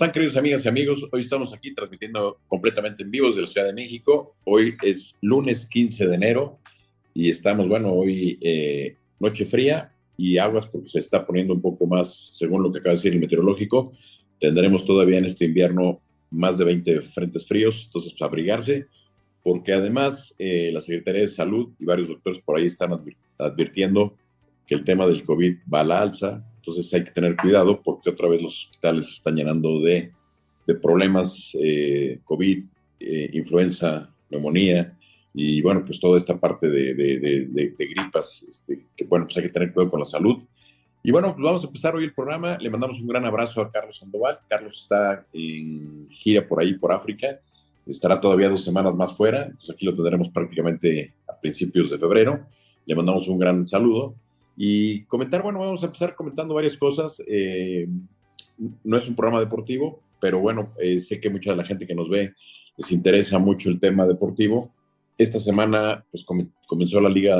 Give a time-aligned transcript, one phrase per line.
[0.00, 0.12] ¿qué tal?
[0.12, 1.08] ¿Cómo están, queridos amigas y amigos?
[1.12, 4.34] Hoy estamos aquí transmitiendo completamente en vivo desde la Ciudad de México.
[4.44, 6.58] Hoy es lunes 15 de enero
[7.12, 11.86] y estamos, bueno, hoy eh, noche fría y aguas porque se está poniendo un poco
[11.86, 13.92] más, según lo que acaba de decir el meteorológico.
[14.38, 18.86] Tendremos todavía en este invierno más de 20 frentes fríos, entonces pues, abrigarse,
[19.42, 22.98] porque además eh, la Secretaría de Salud y varios doctores por ahí están
[23.36, 24.16] advirtiendo
[24.66, 28.10] que el tema del COVID va a la alza, entonces hay que tener cuidado porque
[28.10, 30.12] otra vez los hospitales se están llenando de,
[30.66, 32.64] de problemas, eh, COVID,
[33.00, 34.96] eh, influenza, neumonía
[35.32, 39.48] y bueno, pues toda esta parte de, de, gripas, este, que bueno, pues hay que
[39.50, 40.42] tener cuidado con la salud.
[41.02, 42.58] Y bueno, pues vamos a empezar hoy el programa.
[42.58, 44.40] Le mandamos un gran abrazo a Carlos Sandoval.
[44.48, 47.40] Carlos está en gira por ahí, por África.
[47.86, 49.44] Estará todavía dos semanas más fuera.
[49.44, 52.46] Entonces aquí lo tendremos prácticamente a principios de febrero.
[52.84, 54.14] Le mandamos un gran saludo.
[54.56, 57.22] Y comentar, bueno, vamos a empezar comentando varias cosas.
[57.26, 57.88] Eh,
[58.84, 61.94] no es un programa deportivo, pero bueno, eh, sé que mucha de la gente que
[61.94, 62.34] nos ve
[62.76, 64.72] les interesa mucho el tema deportivo.
[65.18, 66.24] Esta semana pues
[66.66, 67.36] comenzó la liga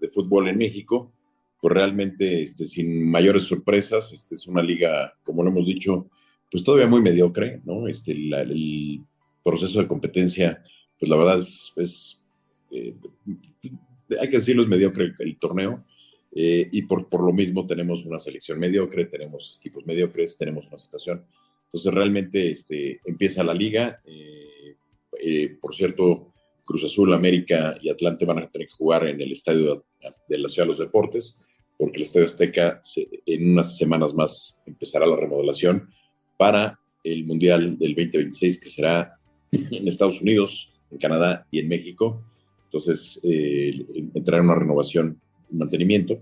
[0.00, 1.12] de fútbol en México,
[1.60, 6.08] pues realmente este, sin mayores sorpresas, este es una liga, como lo hemos dicho,
[6.50, 7.88] pues todavía muy mediocre, ¿no?
[7.88, 9.00] Este, el
[9.44, 10.62] proceso de competencia,
[10.98, 12.22] pues la verdad es,
[12.70, 12.94] eh,
[14.20, 15.84] hay que decirlo, es mediocre el torneo.
[16.36, 20.78] Eh, y por, por, lo mismo tenemos una selección mediocre, tenemos equipos mediocres, tenemos una
[20.78, 21.24] situación.
[21.66, 24.00] Entonces realmente este, empieza la liga.
[24.04, 24.74] Eh,
[25.20, 26.32] eh, por cierto,
[26.64, 29.84] Cruz Azul, América y Atlante van a tener que jugar en el estadio
[30.28, 31.40] de la Ciudad de los Deportes,
[31.78, 32.80] porque el Estadio Azteca
[33.26, 35.88] en unas semanas más empezará la remodelación
[36.36, 39.16] para el Mundial del 2026, que será
[39.52, 42.24] en Estados Unidos, en Canadá y en México.
[42.64, 45.20] Entonces, entrará en una renovación
[45.58, 46.18] mantenimiento,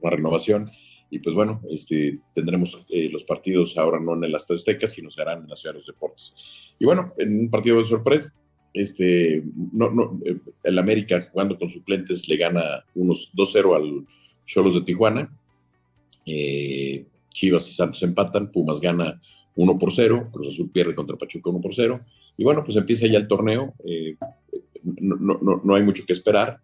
[0.00, 0.64] una renovación.
[1.10, 5.10] Y pues bueno, este, tendremos eh, los partidos ahora no en el Estadio Azteca, sino
[5.10, 6.34] se harán en la Ciudad de los Deportes.
[6.78, 8.34] Y bueno, en un partido de sorpresa,
[8.72, 14.06] este, no, no, eh, el América jugando con suplentes le gana unos 2-0 al
[14.44, 15.32] Cholos de Tijuana.
[16.26, 19.20] Eh, Chivas y Santos empatan, Pumas gana
[19.56, 22.00] 1 por 0, Cruz Azul pierde contra Pachuca 1 por 0.
[22.36, 23.74] Y bueno, pues empieza ya el torneo.
[24.82, 26.60] no, no, no, hay mucho que esperar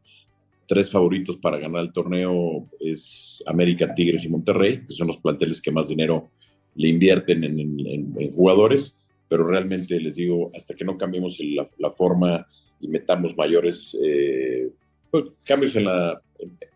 [0.70, 5.60] tres favoritos para ganar el torneo es América, Tigres y Monterrey, que son los planteles
[5.60, 6.30] que más dinero
[6.76, 8.96] le invierten en, jugadores,
[9.28, 11.40] pero realmente les digo, hasta que no cambiemos
[11.76, 12.46] la, forma
[12.80, 14.70] y metamos mayores eh,
[15.10, 16.22] pues, cambios en la,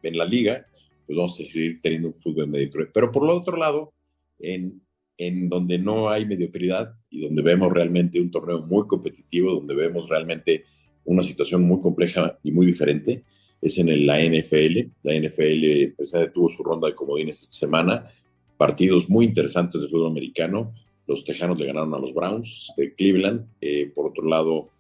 [0.03, 0.67] en, la liga,
[1.07, 2.87] pues vamos a seguir teniendo un fútbol mediocre.
[2.93, 3.93] Pero por el otro lado,
[4.41, 4.83] en,
[5.19, 10.09] en donde no hay mediocridad y donde vemos realmente un torneo muy competitivo, donde vemos
[10.09, 10.65] realmente
[11.05, 13.23] una situación muy compleja y muy diferente,
[13.65, 14.91] es en la NFL.
[15.03, 18.11] La NFL pues, tuvo su ronda de comodines esta semana,
[18.57, 20.75] partidos muy interesantes de fútbol americano.
[21.07, 23.47] Los Tejanos le ganaron a los Browns de Cleveland.
[23.61, 24.71] Eh, por otro lado,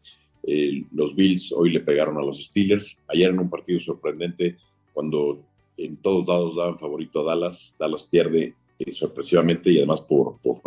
[0.92, 3.02] los Bills hoy le pegaron a los Steelers.
[3.08, 4.58] Ayer en un partido sorprendente,
[4.92, 5.42] cuando
[5.78, 10.60] en todos lados daban favorito a Dallas, Dallas pierde eh, sorpresivamente y además por, por,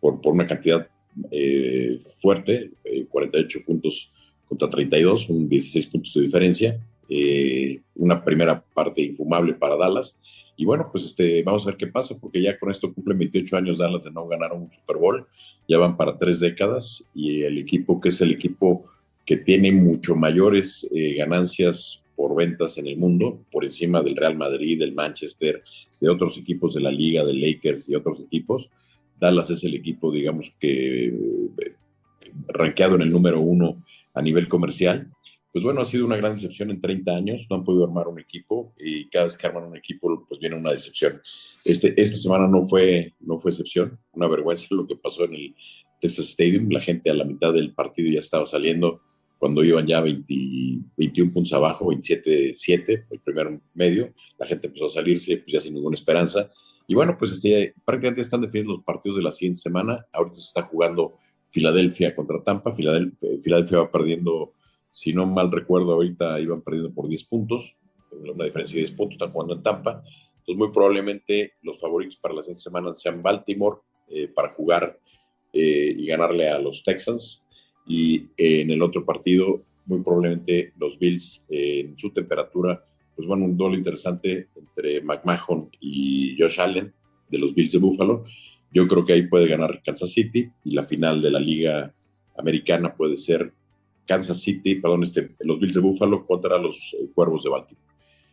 [0.00, 0.88] por, una cantidad
[1.30, 2.70] eh, fuerte,
[3.08, 4.10] 48 puntos
[4.46, 6.80] contra 32, un 16 puntos de diferencia.
[7.08, 10.18] Eh, una primera parte infumable para Dallas.
[10.56, 13.56] Y bueno, pues este, vamos a ver qué pasa, porque ya con esto cumplen 28
[13.56, 15.26] años Dallas de no ganar un Super Bowl,
[15.68, 18.84] ya van para tres décadas y el equipo que es el equipo
[19.26, 24.36] que tiene mucho mayores eh, ganancias por ventas en el mundo, por encima del Real
[24.36, 25.62] Madrid, del Manchester,
[26.00, 28.70] de otros equipos de la liga, de Lakers y otros equipos.
[29.18, 31.74] Dallas es el equipo, digamos que, eh,
[32.48, 35.10] rankeado en el número uno a nivel comercial
[35.54, 38.18] pues bueno, ha sido una gran decepción en 30 años, no han podido armar un
[38.18, 41.22] equipo y cada vez que arman un equipo, pues viene una decepción.
[41.64, 45.54] Este, esta semana no fue, no fue excepción, una vergüenza lo que pasó en el
[46.00, 49.00] Texas Stadium, la gente a la mitad del partido ya estaba saliendo
[49.38, 55.36] cuando iban ya 21 puntos abajo, 27-7, el primer medio, la gente empezó a salirse
[55.36, 56.50] pues ya sin ninguna esperanza.
[56.88, 60.04] Y bueno, pues este, prácticamente están definiendo los partidos de la siguiente semana.
[60.12, 61.14] Ahorita se está jugando
[61.50, 62.72] Filadelfia contra Tampa.
[62.72, 64.54] Filadelfia, Filadelfia va perdiendo
[64.94, 67.76] si no mal recuerdo, ahorita iban perdiendo por 10 puntos,
[68.12, 70.04] una diferencia de 10 puntos, están jugando en Tampa.
[70.36, 74.96] Entonces, muy probablemente los favoritos para la siguiente semana sean Baltimore eh, para jugar
[75.52, 77.44] eh, y ganarle a los Texans.
[77.88, 82.80] Y eh, en el otro partido, muy probablemente los Bills en su temperatura,
[83.16, 86.94] pues bueno, un duelo interesante entre McMahon y Josh Allen
[87.28, 88.26] de los Bills de Buffalo.
[88.70, 91.92] Yo creo que ahí puede ganar Kansas City y la final de la Liga
[92.36, 93.52] Americana puede ser
[94.06, 97.84] Kansas City, perdón, este, los Bills de Buffalo contra los eh, Cuervos de Baltimore.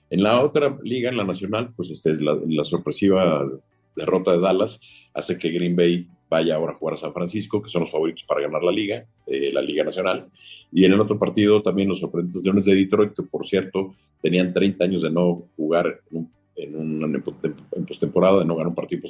[0.10, 3.48] En la otra liga, en la nacional, pues este, la, sorpresiva
[3.96, 4.80] derrota de Dallas
[5.14, 8.24] hace que Green Bay vaya ahora a jugar a San Francisco, que son los favoritos
[8.24, 10.28] para ganar la liga, eh, la Liga Nacional.
[10.72, 14.54] Y en el otro partido también los sorprendentes Leones de Detroit, que por cierto tenían
[14.54, 19.02] 30 años de no jugar en, un, en, postemporada, de no ganar un partido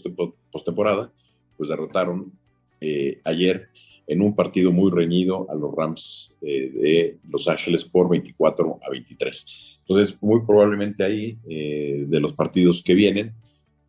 [0.52, 1.12] postemporada,
[1.58, 2.32] pues derrotaron
[2.80, 3.70] eh, ayer
[4.08, 8.90] en un partido muy reñido a los Rams eh, de Los Ángeles por 24 a
[8.90, 9.46] 23.
[9.80, 13.34] Entonces, muy probablemente ahí, de los partidos que vienen,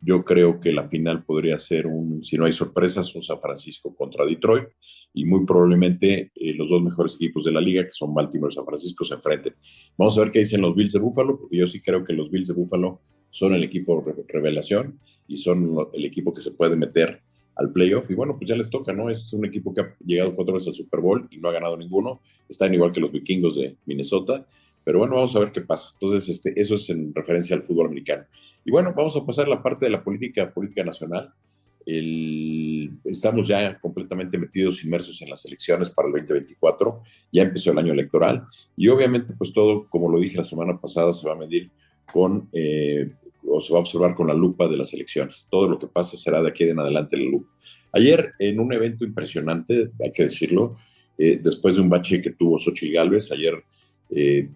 [0.03, 3.95] yo creo que la final podría ser un, si no hay sorpresas, un San Francisco
[3.95, 4.69] contra Detroit
[5.15, 8.55] y muy probablemente eh, los dos mejores equipos de la liga, que son Baltimore y
[8.55, 9.55] San Francisco, se enfrenten.
[9.97, 12.31] Vamos a ver qué dicen los Bills de Buffalo, porque yo sí creo que los
[12.31, 13.01] Bills de Buffalo
[13.31, 14.99] son el equipo revelación
[15.29, 17.23] y son el equipo que se puede meter
[17.57, 18.11] al playoff.
[18.11, 19.11] Y bueno, pues ya les toca, ¿no?
[19.11, 21.77] Es un equipo que ha llegado cuatro veces al Super Bowl y no ha ganado
[21.77, 22.21] ninguno.
[22.49, 24.47] Están igual que los vikingos de Minnesota.
[24.85, 25.91] Pero bueno, vamos a ver qué pasa.
[25.95, 28.25] Entonces, este, eso es en referencia al fútbol americano.
[28.65, 31.33] Y bueno, vamos a pasar a la parte de la política, política nacional.
[33.05, 37.03] estamos ya completamente metidos, inmersos en las elecciones para el 2024.
[37.33, 38.47] Ya empezó el año electoral
[38.77, 41.71] y obviamente pues todo, como lo dije la semana pasada, se va a medir
[42.13, 43.11] con, eh,
[43.53, 45.47] o se va a observar con la lupa de las elecciones.
[45.51, 47.51] Todo lo que pase será de aquí en adelante la lupa.
[47.93, 50.77] Ayer, en un evento impresionante, hay que decirlo,
[51.19, 53.63] eh, después de un bache que tuvo Xochitl Gálvez, ayer
[54.11, 54.49] eh,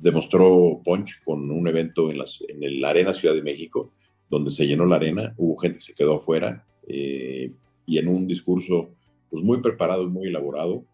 [0.00, 3.92] demostró Punch con un evento en, las, en la Arena Ciudad de México,
[4.30, 7.50] donde se llenó la arena, hubo gente que se quedó afuera, eh,
[7.86, 8.90] y en un discurso
[9.30, 10.84] pues, muy preparado y muy elaborado,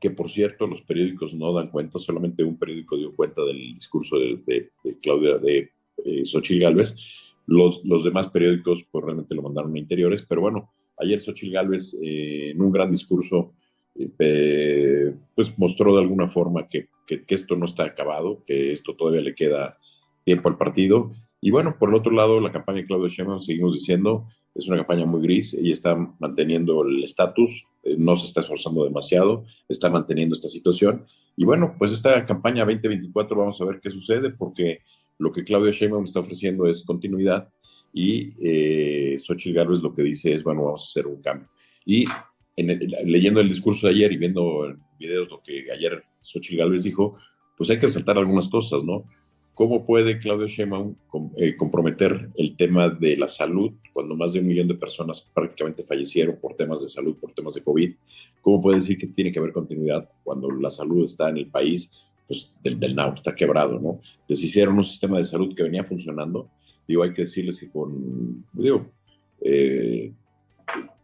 [0.00, 4.18] que por cierto los periódicos no dan cuenta, solamente un periódico dio cuenta del discurso
[4.18, 4.70] de,
[5.02, 5.70] Claudia, de
[6.04, 6.96] eh, Xochitl Galvez,
[7.46, 11.94] los, los demás periódicos pues realmente lo mandaron a interiores, pero bueno, ayer Xochitl Galvez
[12.02, 13.52] eh, en un gran discurso
[13.96, 19.34] eh, pues mostró de alguna forma que, esto no está acabado, que esto todavía le
[19.34, 19.78] queda
[20.24, 21.12] tiempo al partido.
[21.40, 24.78] Y bueno, por el otro lado, la campaña de Claudio Sheinbaum, seguimos diciendo, es una
[24.78, 29.90] campaña muy gris, ella está manteniendo el estatus, eh, no se está esforzando demasiado, está
[29.90, 31.06] manteniendo esta situación.
[31.36, 34.80] Y bueno, pues esta campaña 2024 vamos a ver qué sucede, porque
[35.18, 37.48] lo que Claudio Sheinbaum está ofreciendo es continuidad
[37.92, 41.48] y eh, Xochitl Gálvez lo que dice es, bueno, vamos a hacer un cambio.
[41.86, 42.04] Y
[42.56, 47.16] leyendo el discurso de ayer y viendo videos lo que ayer Xochitl Gálvez dijo,
[47.56, 49.04] pues hay que resaltar algunas cosas, ¿no?
[49.54, 50.96] ¿Cómo puede Claudio Sheinbaum
[51.36, 55.84] eh, comprometer el tema de la salud cuando más de un millón de personas prácticamente
[55.84, 57.94] fallecieron por temas de salud, por temas de COVID?
[58.40, 61.92] ¿Cómo puede decir que tiene que haber continuidad cuando la salud está en el país,
[62.26, 64.00] pues del, del now, está quebrado, ¿no?
[64.28, 66.48] Deshicieron un sistema de salud que venía funcionando.
[66.86, 68.90] Digo, hay que decirles que con, digo,
[69.40, 70.12] eh,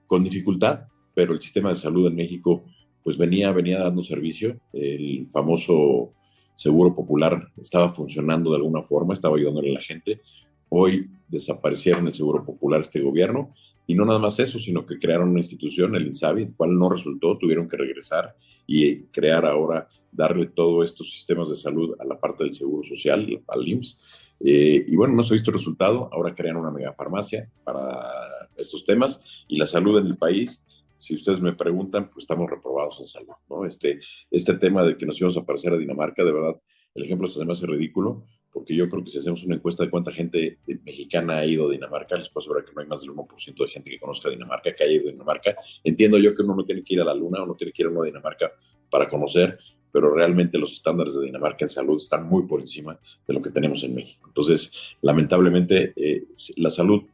[0.07, 2.65] con dificultad, pero el sistema de salud en México
[3.03, 4.59] pues venía, venía dando servicio.
[4.73, 6.13] El famoso
[6.55, 10.21] seguro popular estaba funcionando de alguna forma, estaba ayudándole a la gente.
[10.69, 13.55] Hoy desaparecieron el seguro popular este gobierno
[13.91, 16.89] y no nada más eso, sino que crearon una institución, el INSABI, el cual no
[16.89, 22.17] resultó, tuvieron que regresar y crear ahora, darle todos estos sistemas de salud a la
[22.17, 24.01] parte del seguro social, al IMSS.
[24.45, 29.25] Eh, y bueno, no se ha visto resultado, ahora crean una megafarmacia para estos temas
[29.49, 30.65] y la salud en el país
[30.97, 33.65] si ustedes me preguntan, pues estamos reprobados en salud, ¿no?
[33.65, 36.61] Este, este tema de que nos íbamos a parecer a Dinamarca, de verdad,
[36.95, 39.91] el ejemplo se me hace ridículo, porque yo creo que si hacemos una encuesta de
[39.91, 43.11] cuánta gente mexicana ha ido a Dinamarca, les puedo asegurar que no hay más del
[43.11, 45.57] 1% de gente que conozca Dinamarca, que haya ido a Dinamarca.
[45.85, 47.89] Entiendo yo que uno no tiene que ir a la luna, uno tiene que ir
[47.89, 48.53] a una Dinamarca
[48.91, 49.59] para conocer,
[49.93, 53.51] pero realmente los estándares de Dinamarca en salud están muy por encima de lo que
[53.51, 54.29] tenemos en México.
[54.29, 56.25] Entonces, lamentablemente, eh,
[56.57, 57.05] la salud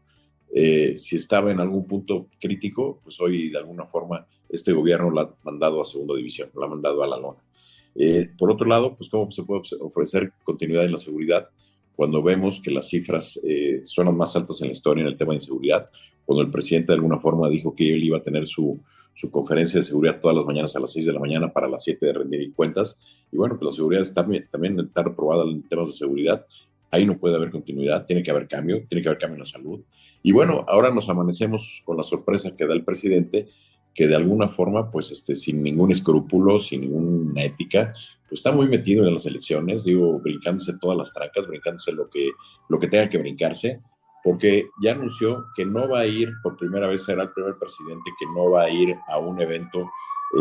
[0.59, 5.21] eh, si estaba en algún punto crítico, pues hoy de alguna forma este gobierno lo
[5.21, 7.45] ha mandado a segunda división, lo ha mandado a la lona.
[7.99, 11.49] Eh, por otro lado, pues cómo se puede ofrecer continuidad en la seguridad
[11.95, 15.17] cuando vemos que las cifras eh, son las más altas en la historia en el
[15.17, 15.89] tema de inseguridad,
[16.27, 18.79] cuando el presidente de alguna forma dijo que él iba a tener su,
[19.15, 21.83] su conferencia de seguridad todas las mañanas a las 6 de la mañana para las
[21.85, 23.01] 7 de rendir cuentas.
[23.33, 26.45] Y bueno, pues la seguridad está, también está reprobada en temas de seguridad.
[26.91, 29.47] Ahí no puede haber continuidad, tiene que haber cambio, tiene que haber cambio en la
[29.47, 29.81] salud.
[30.23, 33.49] Y bueno, ahora nos amanecemos con la sorpresa que da el presidente,
[33.97, 37.95] que de alguna forma, pues este, sin ningún escrúpulo, sin ninguna ética,
[38.29, 42.31] pues está muy metido en las elecciones, digo, brincándose todas las trancas, brincándose lo que,
[42.69, 43.81] lo que tenga que brincarse,
[44.23, 48.11] porque ya anunció que no va a ir, por primera vez será el primer presidente
[48.19, 49.91] que no va a ir a un evento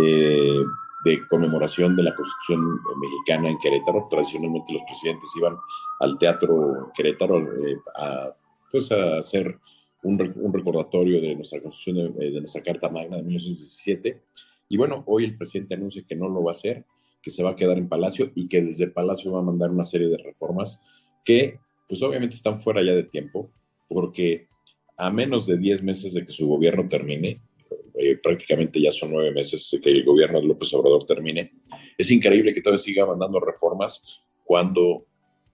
[0.01, 0.61] eh,
[1.05, 4.07] de conmemoración de la Constitución mexicana en Querétaro.
[4.09, 5.55] Tradicionalmente los presidentes iban
[6.01, 8.33] al Teatro Querétaro eh, a,
[8.69, 9.59] pues, a hacer
[10.05, 14.21] un, recordatorio de nuestra constitución, de, nuestra Carta Magna de 1917.
[14.69, 16.85] Y bueno, hoy el presidente anuncia que no lo va a hacer,
[17.21, 19.83] que se va a quedar en Palacio y que desde Palacio va a mandar una
[19.83, 20.81] serie de reformas
[21.23, 23.51] que, pues obviamente están fuera ya de tiempo,
[23.89, 24.47] porque
[24.97, 27.41] a menos de 10 meses de que su gobierno termine,
[27.97, 31.53] eh, prácticamente ya son nueve meses que el gobierno de López Obrador termine.
[31.97, 34.03] Es increíble que todavía siga mandando reformas
[34.43, 35.05] cuando,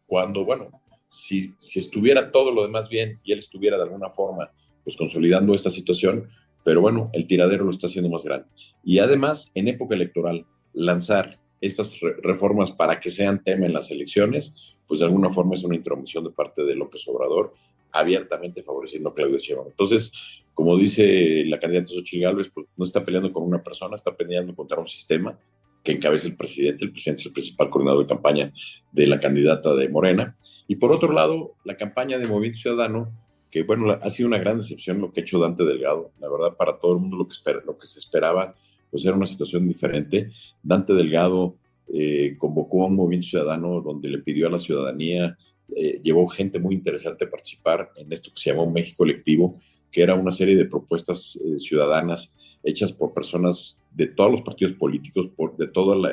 [0.06, 0.70] cuando bueno,
[1.12, 4.50] si, si estuviera todo lo demás bien y él estuviera de alguna forma
[4.84, 6.30] pues consolidando esta situación,
[6.64, 8.48] pero bueno, el tiradero lo está haciendo más grande.
[8.84, 14.56] Y además, en época electoral, lanzar estas reformas para que sean tema en las elecciones,
[14.88, 17.54] pues de alguna forma es una intromisión de parte de López Obrador,
[17.92, 19.70] abiertamente favoreciendo a Claudio Sheinbaum.
[19.70, 20.12] Entonces,
[20.54, 24.56] como dice la candidata Xochitl Gálvez, pues no está peleando con una persona, está peleando
[24.56, 25.38] contra un sistema
[25.84, 26.86] que encabeza el presidente.
[26.86, 28.54] El presidente es el principal coordinador de campaña
[28.92, 30.38] de la candidata de Morena.
[30.68, 33.12] Y por otro lado, la campaña de Movimiento Ciudadano,
[33.50, 36.12] que bueno, ha sido una gran decepción lo que ha hecho Dante Delgado.
[36.20, 38.56] La verdad, para todo el mundo lo que, espera, lo que se esperaba,
[38.90, 40.32] pues era una situación diferente.
[40.64, 41.56] Dante Delgado
[41.94, 45.38] eh, convocó a un movimiento ciudadano donde le pidió a la ciudadanía,
[45.76, 49.60] eh, llevó gente muy interesante a participar en esto que se llamó México Colectivo,
[49.92, 54.74] que era una serie de propuestas eh, ciudadanas hechas por personas de todos los partidos
[54.74, 56.12] políticos, por, de toda la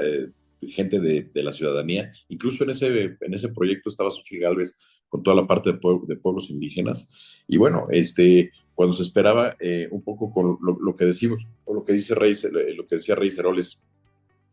[0.67, 2.13] gente de, la ciudadanía.
[2.29, 6.51] Incluso en ese, en ese proyecto estaba Xochitl Gálvez con toda la parte de, pueblos
[6.51, 7.09] indígenas.
[7.47, 9.57] Y bueno, este, cuando se esperaba
[9.91, 12.35] un poco con lo, que decimos, o lo que dice Rey,
[12.77, 13.81] lo que decía Rey Ceroles,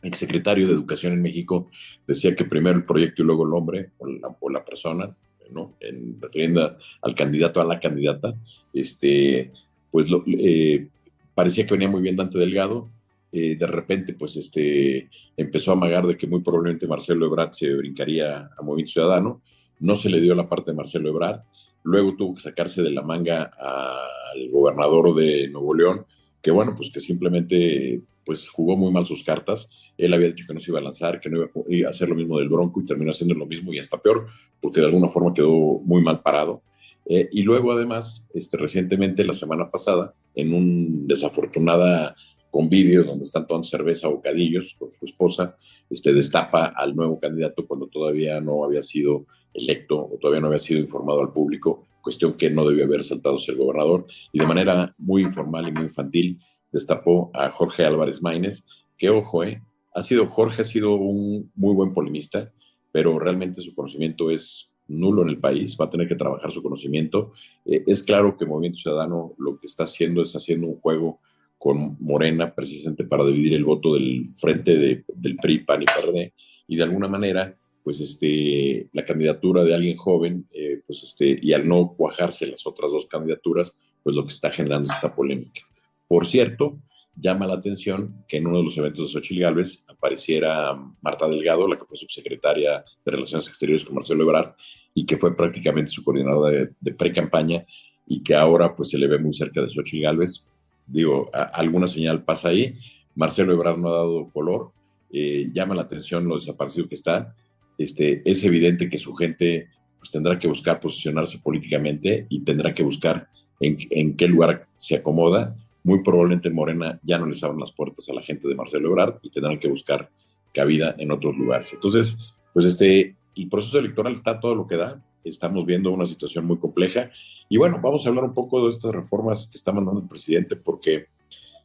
[0.05, 1.69] el secretario de Educación en México
[2.05, 5.15] decía que primero el proyecto y luego el hombre o la, persona,
[5.51, 5.75] ¿no?
[5.79, 8.35] En refiriendo al candidato a la candidata,
[8.73, 9.51] este,
[9.89, 10.87] pues eh,
[11.33, 12.89] parecía que venía muy bien Dante Delgado.
[13.37, 17.73] Eh, de repente, pues este, empezó a amagar de que muy probablemente Marcelo Ebrard se
[17.73, 19.41] brincaría a Movimiento Ciudadano.
[19.81, 21.41] No se le dio la parte de Marcelo Ebrard.
[21.83, 26.05] Luego tuvo que sacarse de la manga al gobernador de Nuevo León,
[26.41, 29.69] que bueno, pues que simplemente pues jugó muy mal sus cartas.
[29.97, 32.15] Él había dicho que no se iba a lanzar, que no iba a hacer lo
[32.15, 34.27] mismo del Bronco y terminó haciendo lo mismo y hasta peor,
[34.61, 35.51] porque de alguna forma quedó
[35.83, 36.61] muy mal parado.
[37.05, 42.15] Eh, y luego, además, este, recientemente, la semana pasada, en un desafortunada
[42.55, 45.57] convivio donde están tomando cerveza bocadillos con su esposa,
[45.89, 50.59] este, destapa al nuevo candidato cuando todavía no había sido electo o todavía no había
[50.59, 54.95] sido informado al público, cuestión que no debió haber saltado ser gobernador, y de manera
[54.97, 56.39] muy informal y muy infantil
[56.71, 58.65] destapó a Jorge Álvarez Maínez,
[58.97, 59.61] que ojo, eh,
[59.93, 62.53] ha sido, Jorge ha sido un muy buen polemista,
[62.89, 66.63] pero realmente su conocimiento es nulo en el país, va a tener que trabajar su
[66.63, 67.33] conocimiento.
[67.65, 71.19] Eh, es claro que Movimiento Ciudadano lo que está haciendo es haciendo un juego
[71.65, 76.33] con Morena, precisamente para dividir el voto del frente del PRI, PAN y PRD,
[76.67, 81.53] y de alguna manera, pues este, la candidatura de alguien joven, eh, pues este, y
[81.53, 85.61] al no cuajarse las otras dos candidaturas, pues lo que está generando es esta polémica.
[86.07, 86.77] Por cierto,
[87.15, 91.67] llama la atención que en uno de los eventos de Xochitl Gálvez apareciera Marta Delgado,
[91.67, 94.53] la que fue subsecretaria de Relaciones Exteriores con Marcelo Ebrard
[94.93, 97.65] y que fue prácticamente su coordinadora de, pre-campaña
[98.05, 100.45] y que ahora pues se le ve muy cerca de Xochitl Gálvez.
[100.87, 102.75] Digo, alguna señal pasa ahí.
[103.15, 104.71] Marcelo Ebrard no ha dado color.
[105.11, 107.35] Eh, llama la atención lo desaparecido que está.
[107.77, 112.83] Este, es evidente que su gente pues, tendrá que buscar posicionarse políticamente y tendrá que
[112.83, 113.27] buscar
[113.59, 118.09] en, en qué lugar se acomoda muy probablemente Morena ya no les abran las puertas
[118.09, 120.09] a la gente de Marcelo Ebrard y tendrán que buscar
[120.51, 121.71] cabida en otros lugares.
[121.73, 122.17] Entonces,
[122.53, 126.57] pues este, el proceso electoral está todo lo que da, estamos viendo una situación muy
[126.57, 127.11] compleja
[127.49, 130.55] y bueno, vamos a hablar un poco de estas reformas que está mandando el presidente
[130.55, 131.07] porque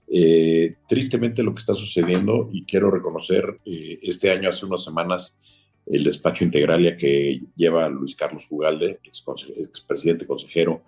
[0.09, 5.39] eh, tristemente lo que está sucediendo y quiero reconocer eh, este año, hace unas semanas,
[5.87, 10.83] el despacho Integralia que lleva Luis Carlos Jugalde, expresidente consejero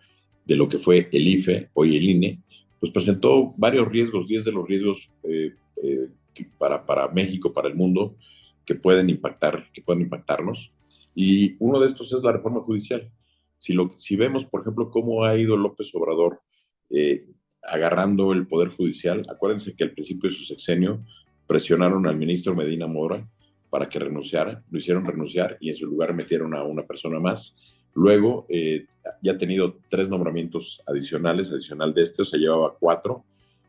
[0.44, 2.40] de lo que fue el IFE, hoy el INE,
[2.80, 6.08] pues presentó varios riesgos, 10 de los riesgos eh, eh,
[6.58, 8.16] para, para México, para el mundo,
[8.64, 10.72] que pueden impactar, que pueden impactarnos.
[11.14, 13.08] Y uno de estos es la reforma judicial.
[13.96, 16.40] Si, vemos, por ejemplo, cómo ha ido López Obrador
[16.90, 17.24] eh,
[17.62, 21.04] agarrando el Poder Judicial, acuérdense que al principio de su sexenio
[21.46, 23.26] presionaron al ministro Medina Mora
[23.70, 27.56] para que renunciara, lo hicieron renunciar y en su lugar metieron a una persona más
[27.94, 28.86] Luego eh,
[29.22, 33.24] ya ha tenido tres nombramientos adicionales, adicional de este, o sea, llevaba cuatro.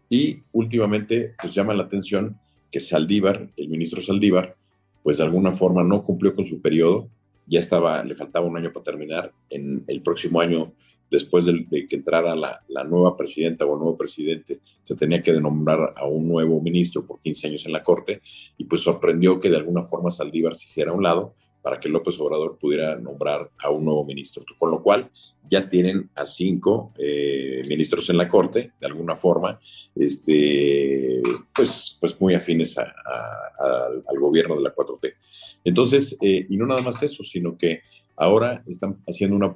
[0.09, 2.37] Y últimamente, pues llama la atención
[2.71, 4.55] que Saldívar, el ministro Saldívar,
[5.01, 7.09] pues de alguna forma no cumplió con su periodo,
[7.45, 9.33] ya estaba, le faltaba un año para terminar.
[9.49, 10.73] En el próximo año,
[11.09, 15.93] después de, que entrara la, la, nueva presidenta o nuevo presidente, se tenía que nombrar
[15.95, 18.21] a un nuevo ministro por 15 años en la Corte,
[18.57, 21.87] y pues sorprendió que de alguna forma Saldívar se hiciera a un lado para que
[21.87, 24.43] López Obrador pudiera nombrar a un nuevo ministro.
[24.59, 25.09] Con lo cual,
[25.49, 29.59] ya tienen a cinco eh, ministros en la Corte, de alguna forma,
[29.95, 31.21] este,
[31.55, 35.13] pues, pues muy afines al gobierno de la 4T.
[35.63, 37.81] Entonces, eh, y no nada más eso, sino que
[38.17, 39.55] ahora están haciendo una,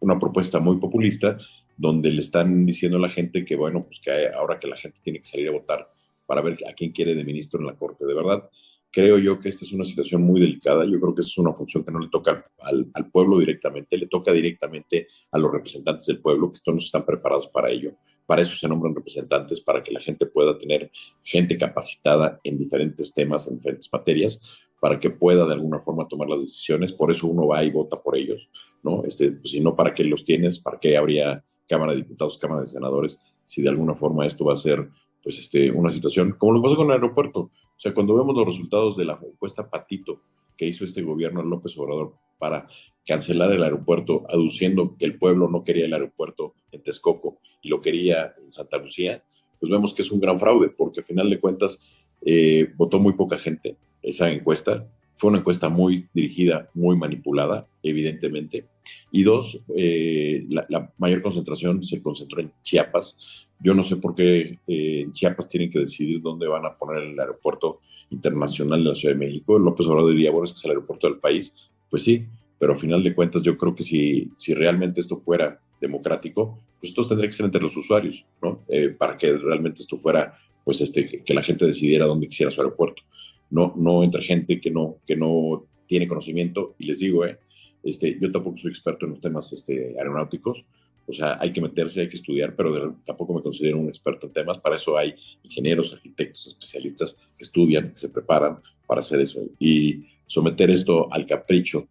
[0.00, 1.36] una propuesta muy populista
[1.76, 5.00] donde le están diciendo a la gente que, bueno, pues que ahora que la gente
[5.02, 5.90] tiene que salir a votar
[6.24, 8.06] para ver a quién quiere de ministro en la Corte.
[8.06, 8.48] De verdad,
[8.92, 10.84] creo yo que esta es una situación muy delicada.
[10.84, 14.32] Yo creo que es una función que no le toca al, pueblo directamente, le toca
[14.32, 17.94] directamente a los representantes del pueblo, que estos no están preparados para ello.
[18.26, 20.90] Para eso se nombran representantes, para que la gente pueda tener
[21.24, 24.40] gente capacitada en diferentes temas, en diferentes materias,
[24.78, 26.92] para que pueda de alguna forma tomar las decisiones.
[26.92, 28.50] Por eso uno va y vota por ellos,
[28.82, 29.04] ¿no?
[29.04, 30.60] Este, pues, si no, ¿para qué los tienes?
[30.60, 33.18] ¿Para qué habría Cámara de Diputados, Cámara de Senadores?
[33.46, 34.90] Si de alguna forma esto va a ser,
[35.22, 37.50] pues, este, una situación como lo pasó con el aeropuerto.
[37.82, 40.20] Sea, cuando vemos los resultados de la encuesta Patito
[40.56, 42.68] que hizo este gobierno López Obrador para
[43.04, 47.80] cancelar el aeropuerto, aduciendo que el pueblo no quería el aeropuerto en Texcoco y lo
[47.80, 49.24] quería en Santa Lucía,
[49.58, 51.80] pues vemos que es un gran fraude, porque al final de cuentas
[52.24, 54.88] eh, votó muy poca gente esa encuesta.
[55.22, 58.66] Fue una encuesta muy dirigida, muy manipulada, evidentemente.
[59.12, 63.16] Y dos, eh, la, mayor concentración se concentró en Chiapas.
[63.60, 67.04] Yo no sé por qué eh, en Chiapas tienen que decidir dónde van a poner
[67.04, 69.60] el aeropuerto internacional de la Ciudad de México.
[69.60, 71.54] López Obrador diría, bueno, es que es el aeropuerto del país.
[71.88, 72.26] Pues sí,
[72.58, 76.90] pero al final de cuentas yo creo que si, si realmente esto fuera democrático, pues
[76.90, 78.64] esto tendría que ser entre los usuarios, ¿no?
[78.66, 82.60] Eh, para que realmente esto fuera, pues este, que la gente decidiera dónde quisiera su
[82.60, 83.04] aeropuerto
[83.52, 86.74] no, no entre gente que no, que no tiene conocimiento.
[86.78, 87.38] Y les digo, eh,
[87.84, 90.64] este, yo tampoco soy experto en los temas este, aeronáuticos,
[91.04, 94.32] o sea, hay que meterse, hay que estudiar, pero tampoco me considero un experto en
[94.32, 94.60] temas.
[94.60, 99.40] Para eso hay ingenieros, arquitectos, especialistas que estudian, que se preparan para hacer eso.
[99.58, 101.88] Y someter esto al capricho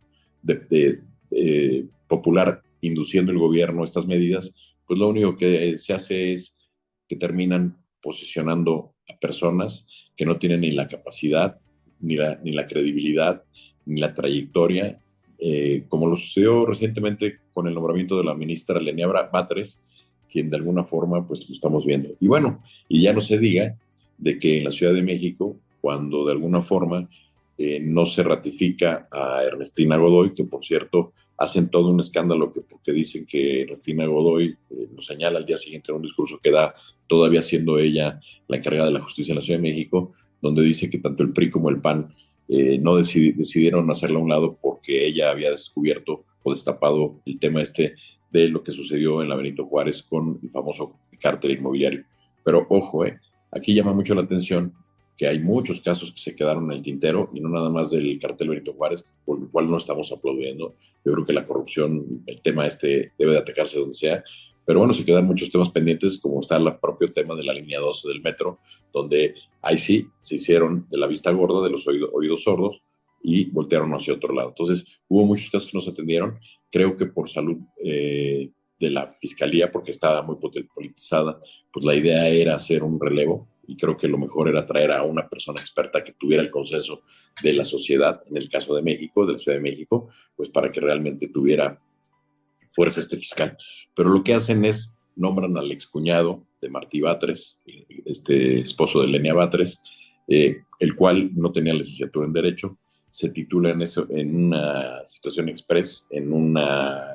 [2.07, 4.55] popular, induciendo el gobierno estas medidas,
[4.87, 6.55] pues lo único que se hace es
[7.07, 9.85] que terminan posicionando a personas
[10.21, 11.57] que no tienen ni la capacidad,
[11.99, 13.41] ni la, ni la credibilidad,
[13.87, 14.99] ni la trayectoria,
[15.39, 19.81] eh, como lo sucedió recientemente con el nombramiento de la ministra Lenia Batres,
[20.31, 22.09] quien de alguna forma pues lo estamos viendo.
[22.19, 23.75] Y bueno, y ya no se diga
[24.19, 27.09] de que en la Ciudad de México, cuando de alguna forma
[27.57, 32.61] eh, no se ratifica a Ernestina Godoy, que por cierto hacen todo un escándalo que,
[32.61, 36.51] porque dicen que Ernestina Godoy eh, lo señala al día siguiente en un discurso que
[36.51, 36.75] da
[37.07, 40.89] todavía siendo ella la encargada de la justicia en la Ciudad de México, donde dice
[40.89, 42.13] que tanto el PRI como el PAN
[42.47, 47.61] eh, no decidieron hacerla a un lado porque ella había descubierto o destapado el tema
[47.61, 47.95] este
[48.31, 52.03] de lo que sucedió en la Benito Juárez con el famoso cártel inmobiliario.
[52.43, 53.19] Pero ojo, eh,
[53.51, 54.73] aquí llama mucho la atención
[55.17, 58.17] que hay muchos casos que se quedaron en el tintero y no nada más del
[58.19, 60.75] cartel Benito Juárez, por lo cual no estamos aplaudiendo.
[61.03, 64.23] Yo creo que la corrupción, el tema este debe de atacarse donde sea,
[64.65, 67.79] pero bueno, se quedan muchos temas pendientes, como está el propio tema de la línea
[67.79, 68.59] 12 del metro,
[68.93, 72.83] donde ahí sí se hicieron de la vista gorda, de los oídos sordos,
[73.23, 74.49] y voltearon hacia otro lado.
[74.49, 76.39] Entonces, hubo muchos casos que no se atendieron.
[76.71, 81.39] Creo que por salud eh, de la fiscalía, porque estaba muy politizada,
[81.71, 85.03] pues la idea era hacer un relevo y creo que lo mejor era traer a
[85.03, 87.03] una persona experta que tuviera el consenso
[87.41, 90.69] de la sociedad, en el caso de México, de la Ciudad de México, pues para
[90.69, 91.79] que realmente tuviera
[92.67, 93.57] fuerza este fiscal.
[93.95, 97.61] Pero lo que hacen es nombran al excuñado de Martí Batres,
[98.05, 99.81] este esposo de Lenia Batres,
[100.27, 102.77] eh, el cual no tenía licenciatura en Derecho,
[103.09, 106.59] se titula en, eso, en una situación express, en un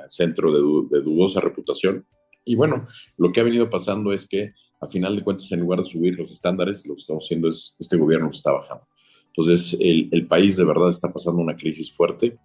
[0.08, 0.52] centro
[0.88, 2.06] de, dudosa reputación.
[2.46, 2.88] Y bueno,
[3.18, 4.54] lo que ha venido pasando es que,
[4.86, 7.76] a final de cuentas, en lugar de subir los estándares, lo que estamos haciendo es,
[7.78, 8.86] este gobierno está bajando.
[9.28, 12.38] Entonces, el, país de verdad está pasando una crisis fuerte.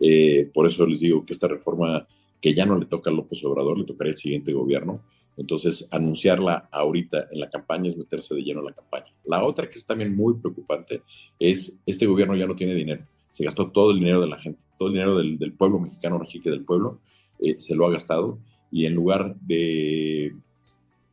[0.00, 2.06] Eh, por eso les digo que esta reforma
[2.40, 5.02] que ya no le toca a López Obrador, le tocaría al siguiente gobierno.
[5.36, 9.12] Entonces, anunciarla ahorita en la campaña es meterse de lleno en la campaña.
[9.24, 11.02] La otra que es también muy preocupante
[11.38, 13.04] es, este gobierno ya no tiene dinero.
[13.30, 16.24] Se gastó todo el dinero de la gente, todo el dinero del, pueblo mexicano, ahora
[16.24, 17.00] sí que del pueblo,
[17.40, 18.38] eh, se lo ha gastado.
[18.70, 20.34] Y en lugar de,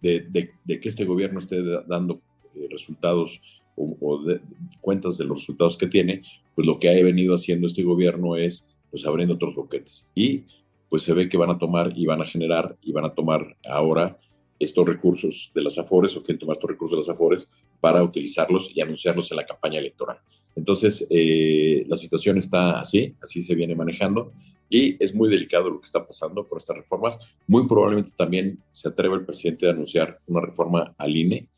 [0.06, 2.22] de, que este gobierno esté dando
[2.56, 3.42] eh, resultados
[3.76, 4.24] o, o
[4.82, 6.22] cuentas de los resultados que tiene,
[6.54, 10.10] pues lo que ha venido haciendo este gobierno es pues abriendo otros boquetes.
[10.16, 10.44] Y
[10.90, 13.58] pues se ve que van a tomar y van a generar y van a tomar
[13.68, 14.18] ahora
[14.60, 18.72] estos recursos de las AFORES o quieren tomar estos recursos de las AFORES para utilizarlos
[18.74, 20.18] y anunciarlos en la campaña electoral.
[20.56, 24.32] Entonces, eh, la situación está así, así se viene manejando
[24.70, 27.20] y es muy delicado lo que está pasando por estas reformas.
[27.48, 31.50] Muy probablemente también se atreve el presidente a anunciar una reforma al INE.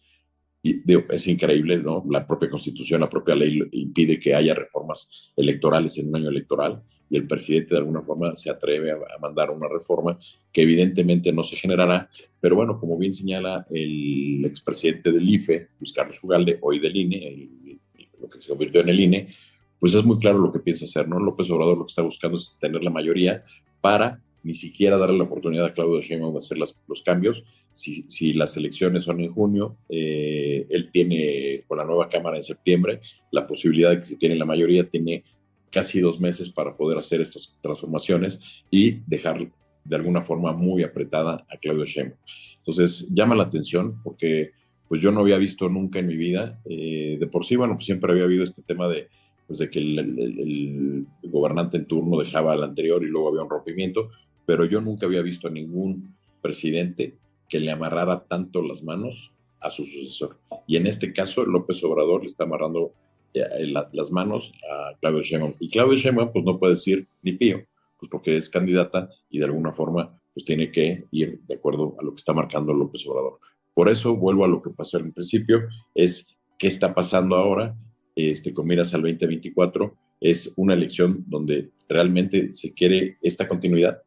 [0.64, 2.04] Y es increíble, ¿no?
[2.10, 6.84] La propia constitución, la propia ley impide que haya reformas electorales en un año electoral
[7.10, 10.20] y el presidente de alguna forma se atreve a, mandar una reforma
[10.52, 15.94] que evidentemente no se generará, pero bueno, como bien señala el expresidente del IFE, Luis
[15.94, 17.80] Carlos Ugalde, hoy del INE,
[18.20, 19.36] lo que se convirtió en el INE,
[19.80, 21.20] pues es muy claro lo que piensa hacer, ¿no?
[21.20, 23.44] López Obrador lo que está buscando es tener la mayoría
[23.82, 27.44] para ni siquiera darle la oportunidad a Claudio Sheinbaum de hacer los cambios.
[27.74, 33.02] Si, las elecciones son en junio, eh, él tiene con la nueva Cámara en septiembre
[33.32, 35.24] la posibilidad de que si tiene la mayoría, tiene
[35.70, 38.40] casi dos meses para poder hacer estas transformaciones
[38.72, 39.52] y dejar
[39.84, 42.18] de alguna forma muy apretada a Claudio Sheinbaum.
[42.58, 44.52] Entonces, llama la atención porque
[44.88, 47.86] pues yo no había visto nunca en mi vida, eh, de por sí, bueno, pues
[47.86, 49.10] siempre había habido este tema de,
[49.48, 54.10] pues de que el, gobernante en turno dejaba al anterior y luego había un rompimiento,
[54.46, 57.16] pero yo nunca había visto a ningún presidente
[57.50, 60.38] que le amarrara tanto las manos a su sucesor.
[60.68, 62.94] Y en este caso, López Obrador le está amarrando
[63.34, 65.54] eh, las manos a Claudio Sheinbaum.
[65.60, 67.64] Y Claudio Sheinbaum, pues no puede decir ni pío,
[68.00, 72.04] pues porque es candidata y de alguna forma, pues tiene que ir de acuerdo a
[72.04, 73.40] lo que está marcando López Obrador.
[73.74, 77.76] Por eso vuelvo a lo que pasó el principio, es qué está pasando ahora
[78.18, 79.96] este, con miras al 2024.
[80.20, 84.02] Es una elección donde realmente se quiere esta continuidad,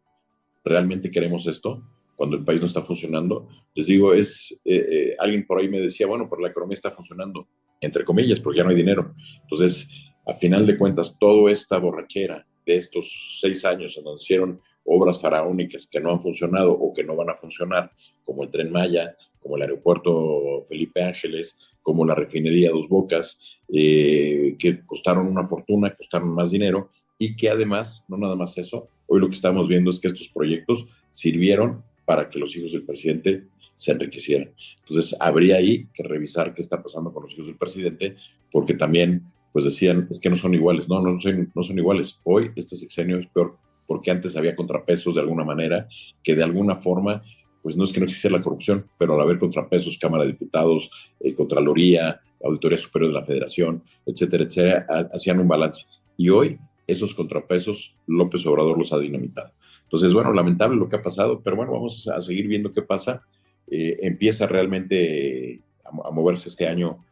[0.65, 1.83] realmente queremos esto
[2.17, 3.49] cuando el país no está funcionando.
[3.75, 6.91] Les digo, es, eh, eh, alguien por ahí me decía, bueno, pero la economía está
[6.91, 7.49] funcionando,
[7.81, 9.15] entre comillas, porque ya no hay dinero.
[9.43, 9.89] Entonces,
[10.27, 15.21] a final de cuentas, toda esta borrachera de estos seis años en donde hicieron obras
[15.21, 17.91] faraónicas que no han funcionado o que no van a funcionar,
[18.25, 24.57] como el tren Maya, como el aeropuerto Felipe Ángeles, como la refinería Dos Bocas, eh,
[24.59, 29.21] que costaron una fortuna, costaron más dinero y que además, no nada más eso, hoy
[29.21, 33.45] lo que estamos viendo es que estos proyectos sirvieron para que los hijos del presidente
[33.77, 34.51] se enriquecieran.
[34.81, 38.17] Entonces, habría ahí que revisar qué está pasando con los hijos del presidente,
[38.51, 40.89] porque también, pues decían, es que no son iguales.
[40.89, 42.19] No, no son, no son iguales.
[42.25, 43.57] Hoy este sexenio es peor
[43.91, 45.89] porque antes había contrapesos de alguna manera,
[46.23, 47.25] que de alguna forma
[47.63, 50.91] pues no es que no existiera la corrupción, pero al haber contrapesos, Cámara de Diputados,
[51.21, 55.87] eh, Contraloría, Auditoría Superior de la Federación, etcétera, etcétera, hacían un balance.
[56.17, 59.53] Y hoy esos contrapesos López Obrador los ha dinamitado.
[59.85, 63.23] Entonces, bueno, lamentable lo que ha pasado, pero bueno, vamos a seguir viendo qué pasa.
[63.71, 67.05] Eh, empieza realmente a, moverse este año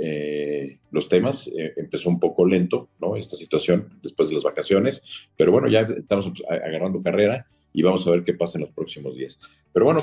[0.00, 1.50] eh, los temas.
[1.76, 3.16] empezó un poco lento, ¿no?
[3.16, 5.02] Esta situación después de las vacaciones,
[5.36, 9.16] pero bueno, ya estamos agarrando carrera y vamos a ver qué pasa en los próximos
[9.16, 9.40] días.
[9.72, 10.02] Pero bueno,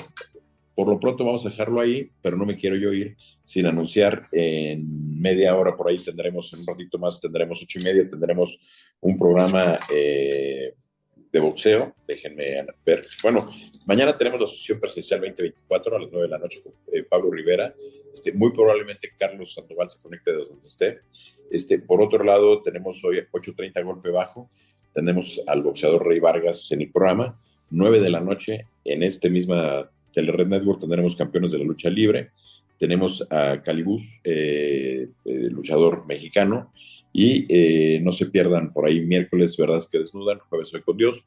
[0.78, 4.28] por lo pronto vamos a dejarlo ahí, pero no me quiero yo ir sin anunciar
[4.32, 8.60] en media hora por ahí tendremos, en un ratito más tendremos ocho y media, tendremos
[9.02, 10.76] un programa eh,
[11.32, 13.06] de boxeo, déjenme ver.
[13.24, 13.48] Bueno,
[13.88, 17.32] mañana tenemos la Asociación Presidencial 2024 a las 9 de la noche con eh, Pablo
[17.32, 17.74] Rivera.
[18.14, 21.00] Este, muy probablemente Carlos Sandoval se conecte de donde esté.
[21.50, 24.50] Este, por otro lado, tenemos hoy 8.30 golpe bajo.
[24.94, 27.40] Tenemos al boxeador Rey Vargas en el programa.
[27.70, 32.32] 9 de la noche, en este misma Telered Network tendremos campeones de la lucha libre.
[32.80, 36.72] Tenemos a Calibus, eh, eh, luchador mexicano.
[37.14, 41.26] Y eh, no se pierdan por ahí miércoles, verdad que desnudan, jueves hoy con Dios,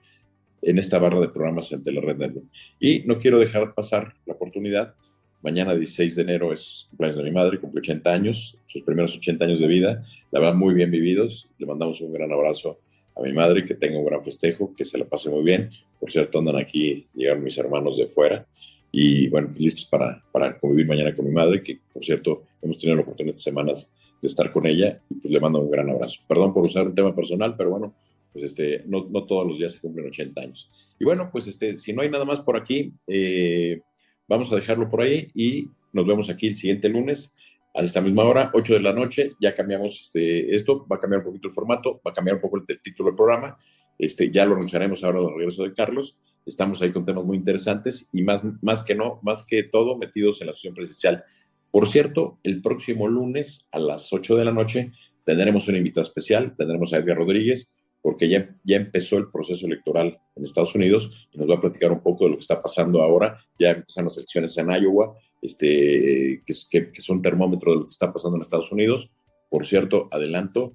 [0.63, 2.47] en esta barra de programas en Telered Network.
[2.79, 4.95] Y no quiero dejar pasar la oportunidad.
[5.43, 9.45] Mañana, 16 de enero, es cumpleaños de mi madre, cumple 80 años, sus primeros 80
[9.45, 10.05] años de vida.
[10.31, 11.49] La verdad, muy bien vividos.
[11.59, 12.79] Le mandamos un gran abrazo
[13.17, 15.71] a mi madre, que tenga un gran festejo, que se la pase muy bien.
[15.99, 18.47] Por cierto, andan aquí, llegaron mis hermanos de fuera
[18.93, 22.97] y bueno, listos para, para convivir mañana con mi madre, que por cierto hemos tenido
[22.97, 26.21] la oportunidad estas semanas de estar con ella y pues le mando un gran abrazo.
[26.27, 27.95] Perdón por usar un tema personal, pero bueno,
[28.33, 30.71] pues este, no, no todos los días se cumplen 80 años.
[30.99, 33.81] Y bueno, pues este, si no hay nada más por aquí, eh,
[34.29, 37.33] vamos a dejarlo por ahí y nos vemos aquí el siguiente lunes
[37.75, 41.21] a esta misma hora, 8 de la noche, ya cambiamos este, esto, va a cambiar
[41.21, 43.59] un poquito el formato, va a cambiar un poco el, título del programa,
[43.99, 48.09] este, ya lo anunciaremos ahora del regreso de Carlos, estamos ahí con temas muy interesantes
[48.13, 51.25] y más, más que no, más que todo metidos en la sesión presidencial.
[51.71, 54.91] Por cierto, el próximo lunes a las 8 de la noche
[55.25, 60.19] tendremos un invitado especial, tendremos a Edgar Rodríguez, porque ya, ya empezó el proceso electoral
[60.35, 63.03] en Estados Unidos y nos va a platicar un poco de lo que está pasando
[63.03, 63.39] ahora.
[63.59, 68.13] Ya empezaron las elecciones en Iowa, este, que, que, son termómetro de lo que está
[68.13, 69.11] pasando en Estados Unidos.
[69.49, 70.75] Por cierto, adelanto,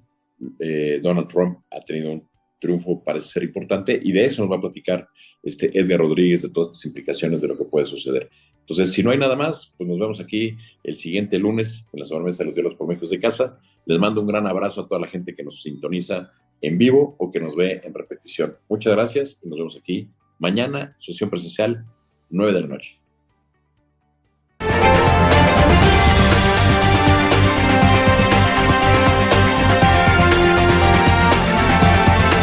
[0.58, 4.56] eh, Donald Trump ha tenido un triunfo, parece ser importante, y de eso nos va
[4.56, 5.08] a platicar
[5.42, 8.28] este Edgar Rodríguez, de todas estas implicaciones de lo que puede suceder.
[8.60, 12.04] Entonces, si no hay nada más, pues nos vemos aquí el siguiente lunes en la
[12.04, 13.60] sobremesa de los diálogos por México de casa.
[13.84, 17.30] Les mando un gran abrazo a toda la gente que nos sintoniza en vivo o
[17.30, 18.56] que nos ve en repetición.
[18.68, 21.86] Muchas gracias y nos vemos aquí mañana, sesión presencial,
[22.30, 22.98] 9 de la noche.